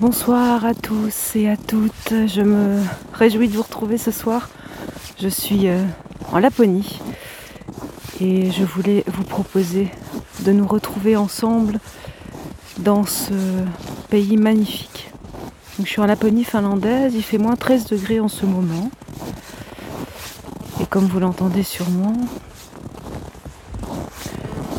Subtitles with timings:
[0.00, 2.26] Bonsoir à tous et à toutes.
[2.26, 2.80] Je me
[3.12, 4.48] réjouis de vous retrouver ce soir.
[5.20, 5.84] Je suis euh,
[6.32, 7.00] en Laponie
[8.18, 9.90] et je voulais vous proposer
[10.46, 11.80] de nous retrouver ensemble
[12.78, 13.34] dans ce
[14.08, 15.10] pays magnifique.
[15.78, 18.90] je suis en Laponie finlandaise, il fait moins 13 degrés en ce moment.
[20.80, 22.16] Et comme vous l'entendez sûrement,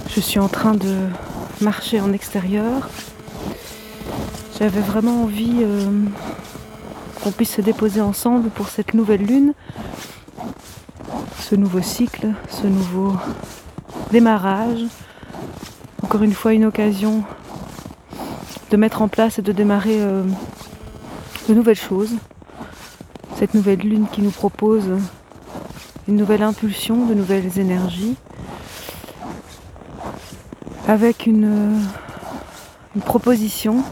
[0.10, 0.96] je suis en train de
[1.62, 2.90] marcher en extérieur
[4.62, 5.89] j'avais vraiment envie euh,
[7.23, 9.55] qu'on puisse se déposer ensemble pour cette nouvelle lune,
[11.40, 13.16] ce nouveau cycle, ce nouveau
[14.12, 14.81] démarrage.
[16.03, 17.23] Encore une fois, une occasion
[18.70, 20.22] de mettre en place et de démarrer euh,
[21.50, 22.14] de nouvelles choses.
[23.38, 24.86] Cette nouvelle lune qui nous propose
[26.08, 28.16] une nouvelle impulsion, de nouvelles énergies,
[30.88, 31.80] avec une,
[32.95, 33.84] une proposition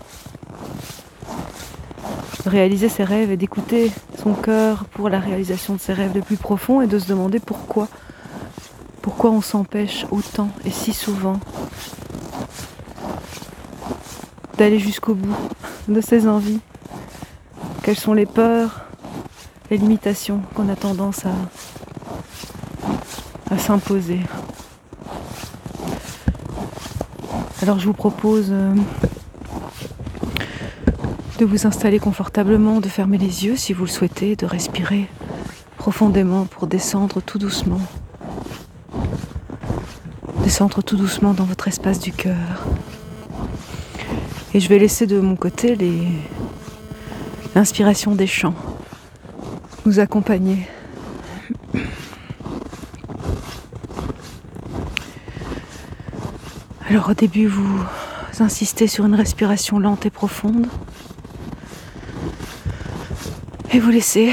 [2.45, 6.37] réaliser ses rêves et d'écouter son cœur pour la réalisation de ses rêves les plus
[6.37, 7.87] profonds et de se demander pourquoi.
[9.01, 11.39] Pourquoi on s'empêche autant et si souvent
[14.57, 15.35] d'aller jusqu'au bout
[15.87, 16.59] de ses envies?
[17.81, 18.85] Quelles sont les peurs,
[19.71, 21.33] les limitations qu'on a tendance à,
[23.49, 24.19] à s'imposer?
[27.61, 28.73] Alors je vous propose euh,
[31.39, 35.07] de vous installer confortablement, de fermer les yeux si vous le souhaitez, de respirer
[35.77, 37.79] profondément pour descendre tout doucement.
[40.43, 42.35] Descendre tout doucement dans votre espace du cœur.
[44.53, 45.77] Et je vais laisser de mon côté
[47.55, 48.55] l'inspiration des chants
[49.85, 50.67] nous accompagner.
[56.89, 57.79] Alors au début, vous
[58.41, 60.67] insistez sur une respiration lente et profonde.
[63.71, 64.31] Et vous laissez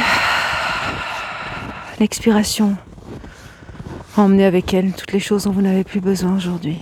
[2.01, 2.75] l'expiration
[4.17, 6.79] emmener avec elle toutes les choses dont vous n'avez plus besoin aujourd'hui.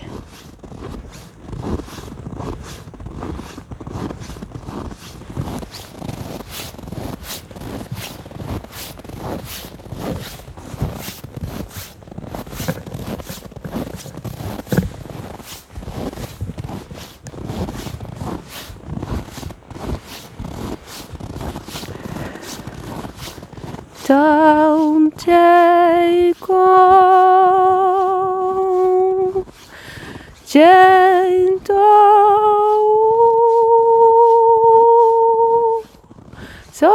[36.74, 36.90] So,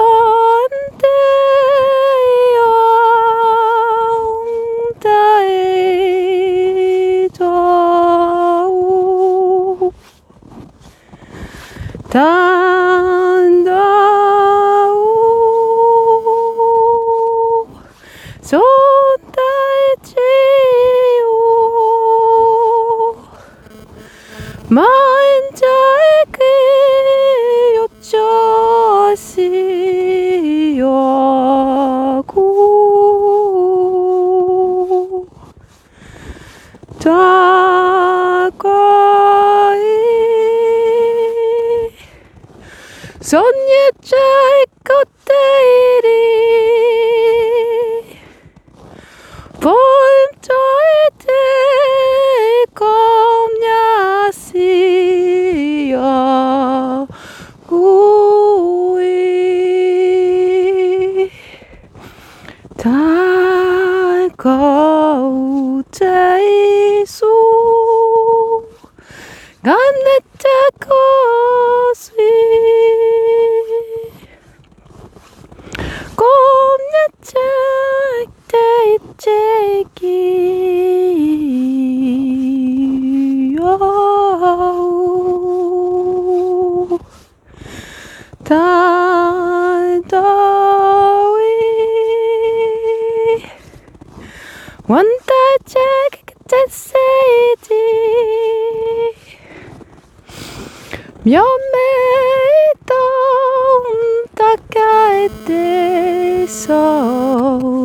[105.46, 107.79] day so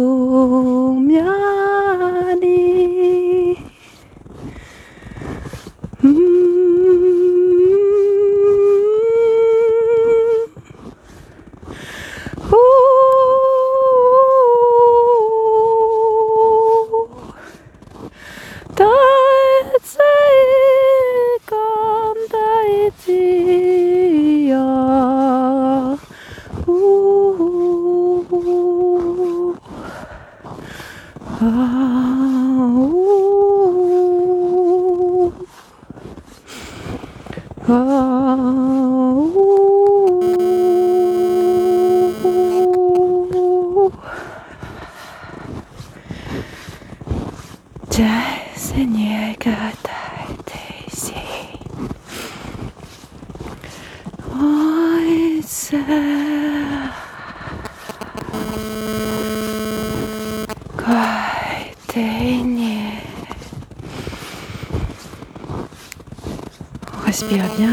[67.06, 67.70] Respire bien.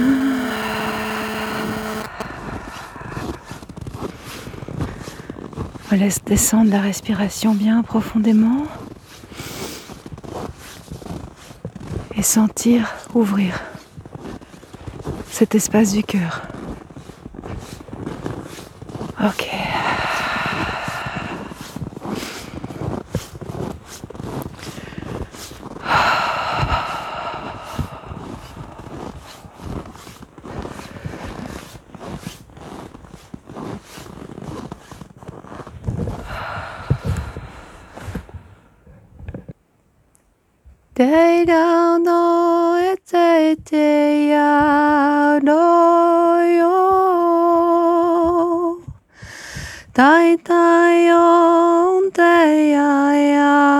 [5.92, 8.68] On laisse descendre la respiration bien profondément.
[12.16, 13.60] Et sentir ouvrir
[15.32, 16.51] cet espace du cœur.
[40.94, 46.62] 대량 너의 때야 너요
[49.94, 53.71] 大体読んでやや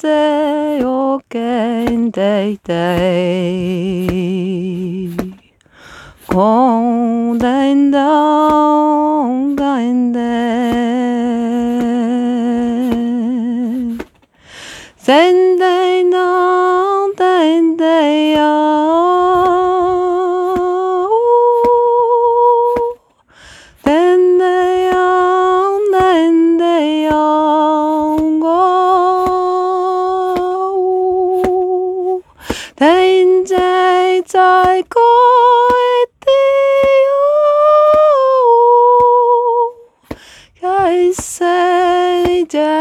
[0.00, 2.70] でよけんでいて。
[6.26, 8.06] こんでんだ
[9.26, 10.20] んがんで。
[14.96, 15.49] 全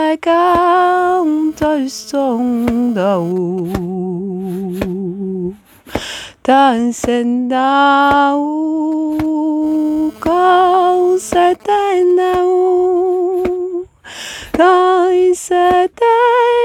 [0.09, 1.23] 내가
[1.56, 3.23] 덜성다우
[6.41, 7.59] 단센다우
[10.19, 11.45] 가우살다나우
[14.53, 16.58] 가이세다우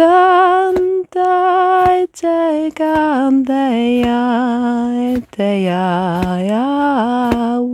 [0.00, 4.24] Santai te candeia
[4.96, 7.68] e te iau.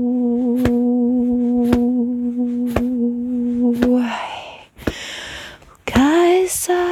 [5.86, 6.82] Kaisa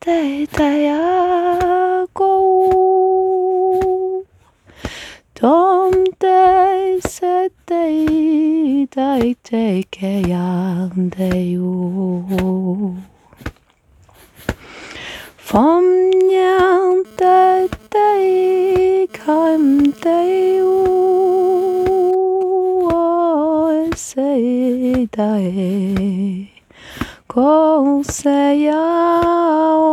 [0.00, 0.20] te
[0.56, 2.18] te iau.
[5.38, 10.90] Tom te se te i te te ke iau.
[15.54, 19.66] Fomnyan dai dai kaim
[20.02, 20.82] dai o
[23.94, 26.50] sei dai
[27.30, 28.82] kol sei ya
[29.78, 29.86] o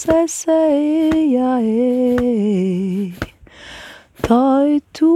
[0.00, 3.16] sei sei ya e
[4.20, 5.14] tai tu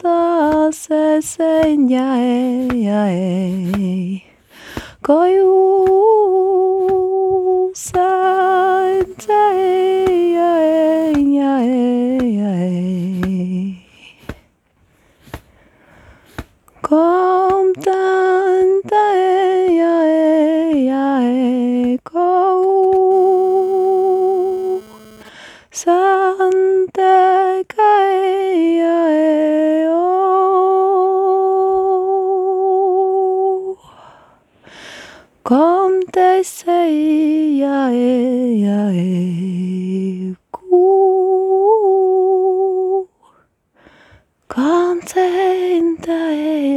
[0.00, 0.22] da
[0.70, 2.27] sei sei ya e
[5.08, 5.47] koyu
[36.38, 36.94] I say,
[37.58, 40.68] yeah, yeah, yeah, go.
[44.46, 46.20] Contain the,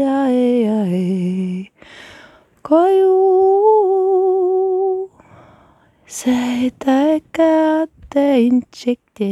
[0.02, 1.70] yeah, yeah, yeah,
[2.64, 3.12] go you.
[6.08, 9.26] Say, take a day, check the,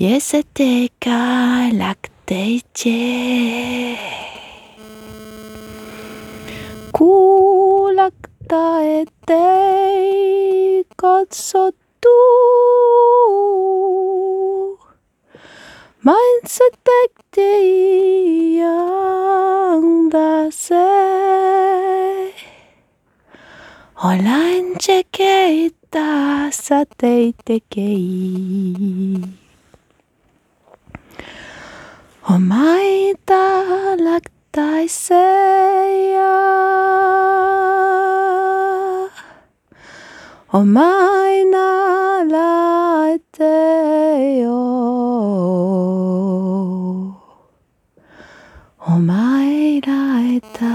[0.00, 2.90] Viesteikää läkteitse.
[6.98, 12.08] Kuulakta ettei katsottu.
[16.04, 18.60] Mainitse tektei
[20.50, 20.74] se.
[24.04, 29.39] Olen tsekeittää sä teit tekei.
[32.32, 32.56] お买
[33.24, 33.34] 大
[33.96, 34.20] 辣
[34.52, 35.12] 大西
[36.12, 36.20] 呀，
[40.50, 40.80] 我买
[41.50, 43.44] 那辣的
[44.42, 44.52] 哟，
[48.78, 50.22] 我买辣
[50.52, 50.66] 的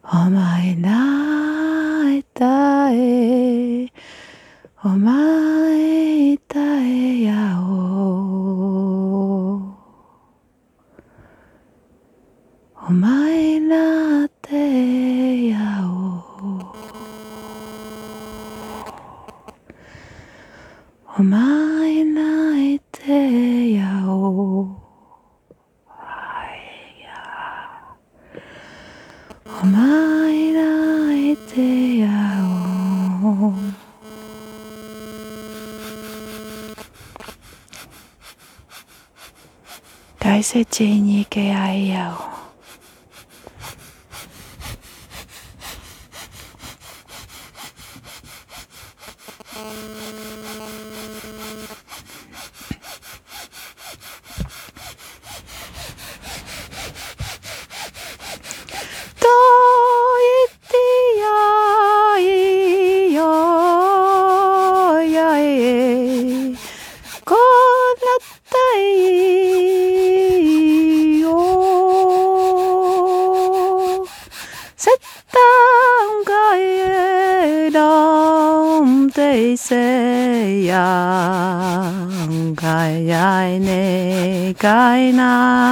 [0.03, 1.49] Omailatae
[4.85, 5.62] Omailatae
[12.85, 16.23] お前らってやお
[21.17, 24.67] お前らいてやお
[29.45, 32.09] お前らいてや
[33.23, 33.53] お
[40.19, 42.32] 大切に行け合いやお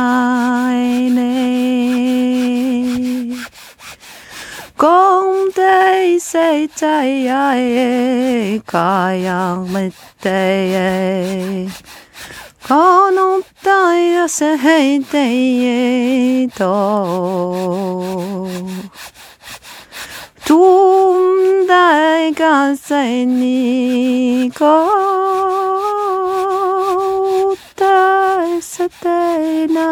[0.02, 1.32] nai ne
[4.82, 6.48] Kom te se
[6.80, 9.86] tai ai kai ang me
[10.24, 10.42] te
[10.82, 11.70] e
[12.68, 13.28] Kono
[13.66, 15.26] tai a se hei te
[15.76, 16.76] e to
[20.48, 22.56] Tum dai ka
[22.88, 23.04] se
[23.40, 24.76] ni ko
[27.82, 29.90] सताए सताए ना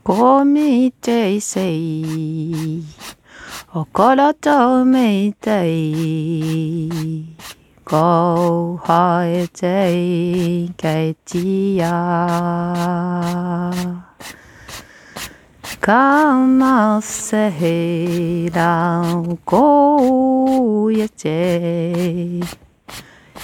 [0.03, 2.85] こみていせい
[3.73, 7.37] おころとめてい
[7.85, 11.89] こはえていけちや
[15.81, 19.03] かませへら
[19.45, 21.29] こやち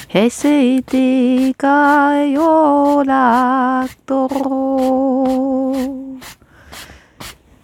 [0.08, 4.28] へせてかよらと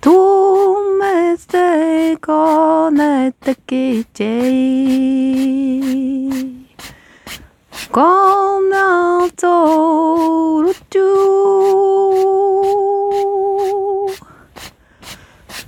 [0.01, 4.17] 동말 세거 날 뜻기지
[7.91, 9.31] 건나저로
[10.89, 11.01] 쭈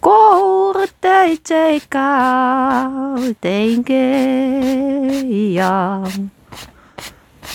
[0.03, 2.89] 꼬르 때이제가
[3.39, 4.03] 땡게야.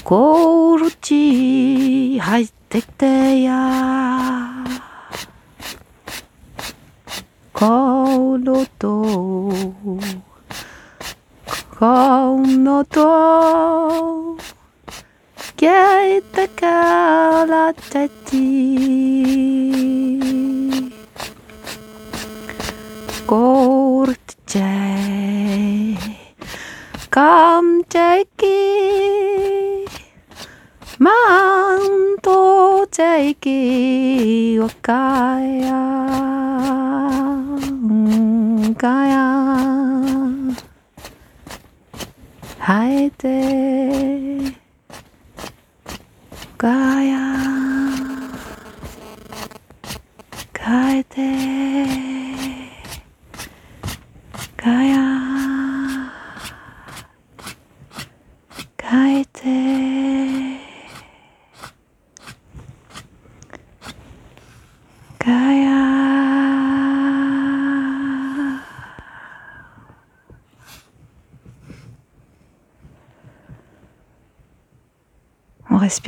[0.02, 1.18] 꼬르치
[2.20, 3.58] 하이텍테야.
[7.57, 9.53] 顔のと
[11.79, 14.38] 顔のと
[15.55, 18.13] けたからたち
[23.25, 25.97] ゴールチェ
[27.09, 28.45] カムチェキ
[31.00, 35.73] マントチェキわかや
[38.08, 39.08] ンが
[42.59, 44.56] 生えて
[46.59, 46.68] ガ
[47.02, 47.28] ヤ
[50.59, 52.08] 変えて。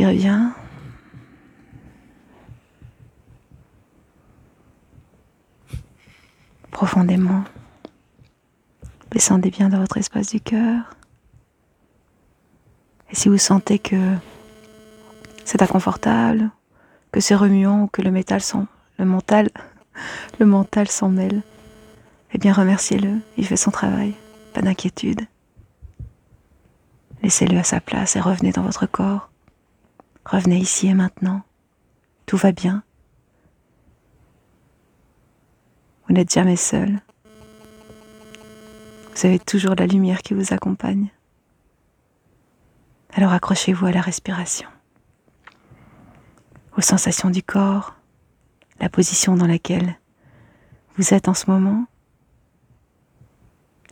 [0.05, 0.51] Respire.
[6.71, 7.45] Profondément.
[9.11, 10.95] Descendez bien dans votre espace du cœur.
[13.11, 14.15] Et si vous sentez que
[15.45, 16.51] c'est inconfortable,
[17.11, 18.41] que c'est remuant ou que le métal
[18.99, 19.51] le mental,
[20.39, 21.43] le mental s'en mêle,
[22.33, 24.15] eh bien remerciez-le, il fait son travail,
[24.55, 25.23] pas d'inquiétude.
[27.23, 29.31] Laissez-le à sa place et revenez dans votre corps.
[30.31, 31.43] Revenez ici et maintenant.
[32.27, 32.85] Tout va bien.
[36.07, 37.01] Vous n'êtes jamais seul.
[39.13, 41.11] Vous avez toujours la lumière qui vous accompagne.
[43.13, 44.69] Alors accrochez-vous à la respiration,
[46.77, 47.97] aux sensations du corps,
[48.79, 49.99] la position dans laquelle
[50.97, 51.87] vous êtes en ce moment,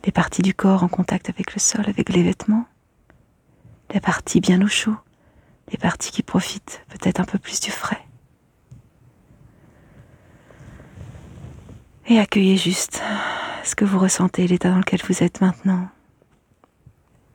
[0.05, 2.65] les parties du corps en contact avec le sol, avec les vêtements,
[3.93, 4.95] les parties bien au chaud,
[5.71, 8.01] les parties qui profitent peut-être un peu plus du frais.
[12.07, 13.01] Et accueillez juste
[13.63, 15.87] ce que vous ressentez, l'état dans lequel vous êtes maintenant.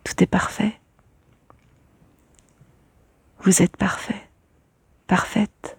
[0.02, 0.80] Tout est parfait.
[3.42, 4.28] Vous êtes parfait,
[5.06, 5.78] parfaite.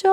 [0.00, 0.06] 中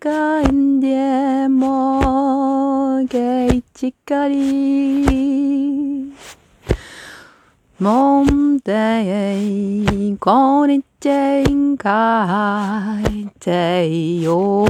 [0.00, 5.04] 干爹もげちかり
[7.78, 11.10] もんでこにち
[11.52, 14.64] んかいてよ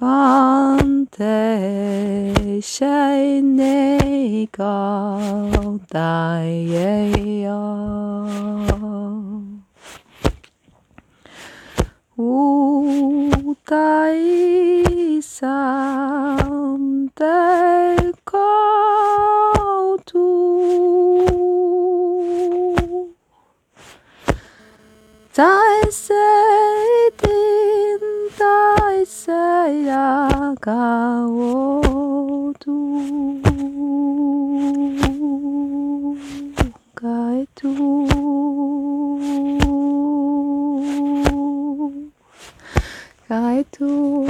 [0.00, 0.87] God.
[1.18, 5.18] 在山那个
[5.88, 5.98] 大
[6.44, 6.80] 呀
[7.42, 7.52] 呀
[12.14, 12.84] 哦
[13.64, 13.74] 大
[15.20, 16.38] 三
[17.16, 18.38] 的高
[20.06, 21.18] 度
[25.32, 25.44] 在
[25.90, 26.14] 谁
[29.02, 31.38] 있어야 가워도
[36.94, 38.08] 가에도
[43.28, 44.26] 가에도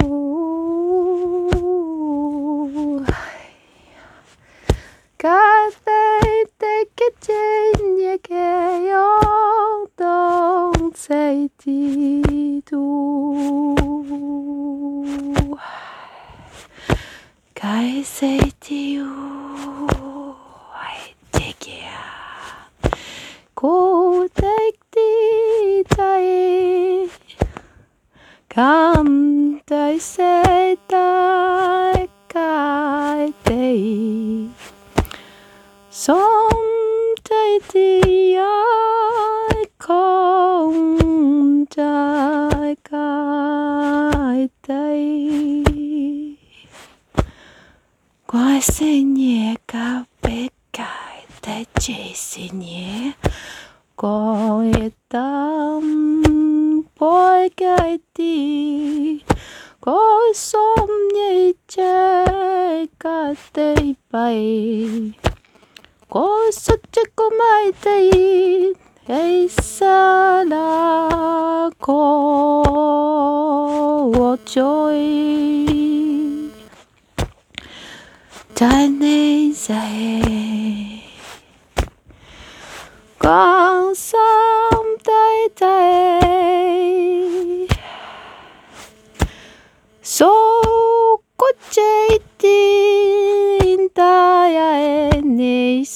[5.17, 7.31] 가에 때겠지
[7.99, 8.95] 얘게요
[10.89, 11.59] 동세디도
[17.71, 19.05] I say to you,
[20.73, 22.65] I take care.
[23.53, 27.07] Go take the day.
[28.49, 32.07] Come, I say, I
[33.45, 34.49] day.
[35.91, 37.59] Some day,
[38.39, 41.67] I come,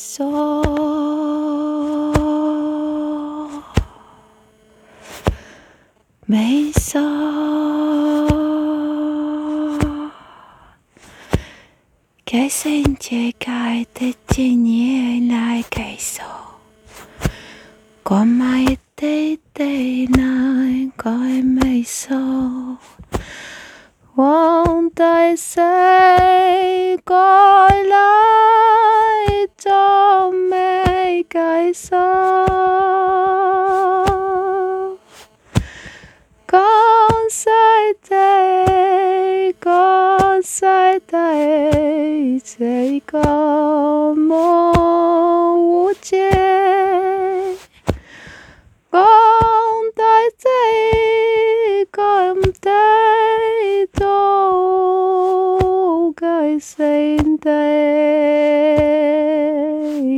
[0.03, 0.63] nê so.
[6.27, 6.99] Mấy so.
[12.25, 16.23] Cái sinh chế cài tê chê nhé lại cái số
[18.03, 22.15] Có mai tê tê nai coi mây số
[24.15, 28.72] Won't I say coi lại
[29.65, 32.45] cho mấy cái số
[36.47, 46.31] con sai tay con sai tay tay con mô chê.
[48.91, 54.13] Con tay tay con tay tô
[56.17, 58.92] cái xin tay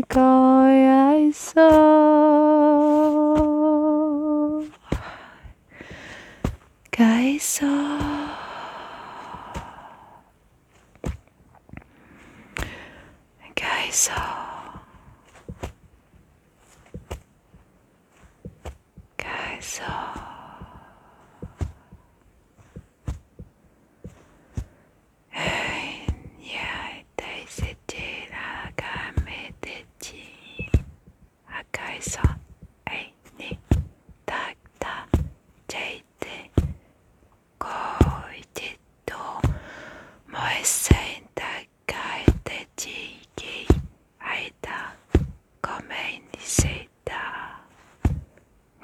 [0.04, 1.85] I saw.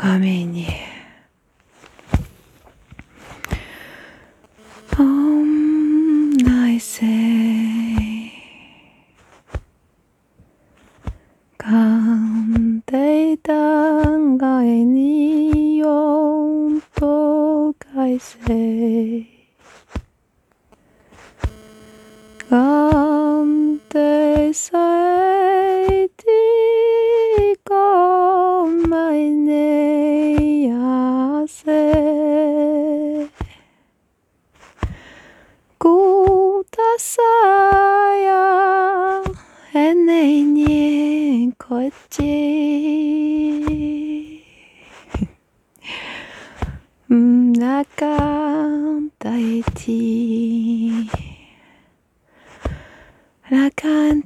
[0.01, 0.65] 画面に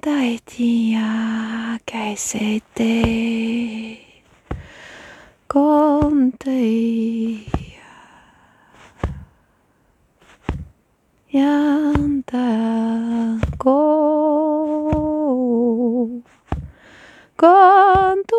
[0.05, 0.11] 大
[0.45, 3.99] 地呀，该谁的
[5.47, 7.39] ？con tay
[11.31, 12.37] yanta
[13.57, 13.71] go
[17.35, 18.35] con tu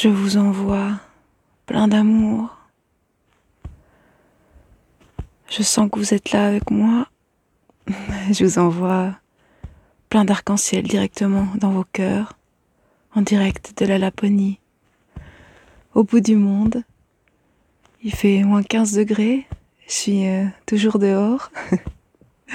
[0.00, 0.92] Je vous envoie
[1.66, 2.56] plein d'amour.
[5.50, 7.08] Je sens que vous êtes là avec moi.
[8.30, 9.16] Je vous envoie
[10.08, 12.34] plein d'arc-en-ciel directement dans vos cœurs,
[13.16, 14.60] en direct de la Laponie,
[15.94, 16.84] au bout du monde.
[18.00, 19.48] Il fait moins 15 degrés.
[19.88, 21.50] Je suis euh, toujours dehors.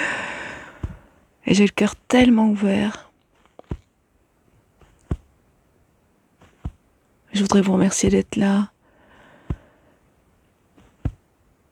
[1.46, 3.03] Et j'ai le cœur tellement ouvert.
[7.34, 8.72] Je voudrais vous remercier d'être là.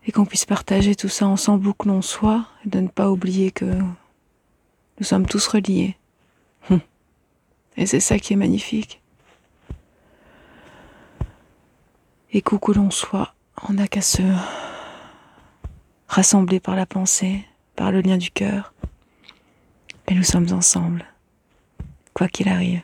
[0.07, 3.11] Et qu'on puisse partager tout ça ensemble où que l'on soit, et de ne pas
[3.11, 5.95] oublier que nous sommes tous reliés.
[7.77, 9.01] Et c'est ça qui est magnifique.
[12.31, 13.35] Et qu'où que l'on soit,
[13.69, 14.23] on n'a qu'à se
[16.07, 17.45] rassembler par la pensée,
[17.75, 18.73] par le lien du cœur.
[20.07, 21.05] Et nous sommes ensemble,
[22.13, 22.81] quoi qu'il arrive.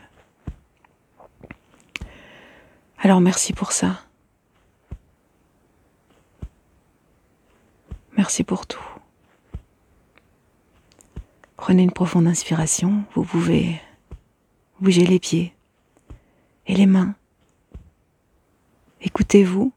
[2.99, 4.01] Alors merci pour ça.
[8.17, 8.83] Merci pour tout.
[11.55, 13.03] Prenez une profonde inspiration.
[13.13, 13.79] Vous pouvez
[14.79, 15.53] bouger les pieds
[16.65, 17.15] et les mains.
[19.01, 19.71] Écoutez-vous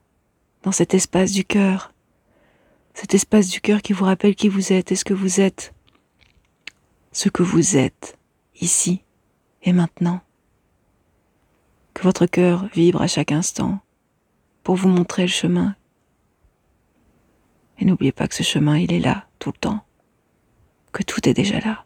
[0.62, 1.92] dans cet espace du cœur.
[2.94, 5.74] Cet espace du cœur qui vous rappelle qui vous êtes et ce que vous êtes.
[7.12, 8.18] Ce que vous êtes
[8.60, 9.02] ici
[9.62, 10.22] et maintenant
[12.00, 13.78] que votre cœur vibre à chaque instant
[14.62, 15.76] pour vous montrer le chemin.
[17.78, 19.84] Et n'oubliez pas que ce chemin, il est là tout le temps,
[20.92, 21.84] que tout est déjà là,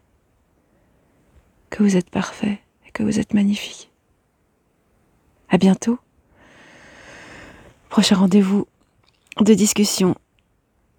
[1.69, 3.91] que vous êtes parfait et que vous êtes magnifique.
[5.49, 5.99] À bientôt.
[7.89, 8.67] Prochain rendez-vous
[9.41, 10.15] de discussion.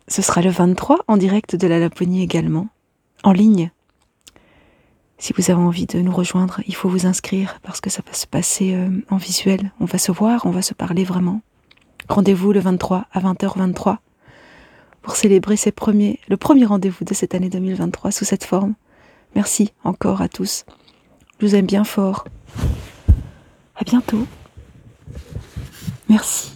[0.08, 2.68] Ce sera le 23 en direct de la Laponie également,
[3.22, 3.70] en ligne
[5.18, 8.12] si vous avez envie de nous rejoindre, il faut vous inscrire parce que ça va
[8.12, 9.72] se passer euh, en visuel.
[9.80, 11.40] On va se voir, on va se parler vraiment.
[12.08, 13.96] Rendez-vous le 23 à 20h23
[15.02, 18.74] pour célébrer ces premiers, le premier rendez-vous de cette année 2023 sous cette forme.
[19.34, 20.64] Merci encore à tous.
[21.40, 22.26] Je vous aime bien fort.
[23.76, 24.26] À bientôt.
[26.08, 26.55] Merci.